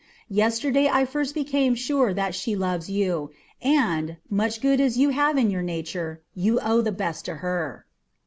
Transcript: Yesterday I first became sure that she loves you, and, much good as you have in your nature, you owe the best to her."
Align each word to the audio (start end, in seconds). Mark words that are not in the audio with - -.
Yesterday 0.31 0.89
I 0.89 1.05
first 1.05 1.35
became 1.35 1.75
sure 1.75 2.11
that 2.11 2.33
she 2.33 2.55
loves 2.55 2.89
you, 2.89 3.29
and, 3.61 4.17
much 4.31 4.59
good 4.59 4.81
as 4.81 4.97
you 4.97 5.09
have 5.09 5.37
in 5.37 5.51
your 5.51 5.61
nature, 5.61 6.23
you 6.33 6.59
owe 6.61 6.81
the 6.81 6.91
best 6.91 7.23
to 7.25 7.35
her." 7.35 7.85